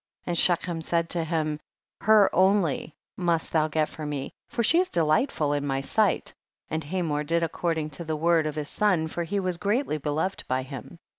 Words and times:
And 0.25 0.35
Shechem 0.35 0.81
said 0.81 1.11
to 1.11 1.23
him, 1.23 1.59
her 1.99 2.27
only 2.33 2.95
must 3.17 3.53
thou 3.53 3.67
get 3.67 3.87
for 3.87 4.03
me, 4.03 4.33
for 4.49 4.63
she 4.63 4.79
is 4.79 4.89
delightful 4.89 5.53
in 5.53 5.63
my 5.67 5.79
sight; 5.79 6.33
and 6.71 6.83
Hamor 6.83 7.23
did 7.23 7.43
according 7.43 7.91
to 7.91 8.03
the 8.03 8.15
word 8.15 8.47
of 8.47 8.55
his 8.55 8.69
son, 8.69 9.07
foi; 9.07 9.25
he 9.27 9.39
was 9.39 9.57
greatly 9.57 9.99
beloved 9.99 10.43
by 10.47 10.63
him. 10.63 10.97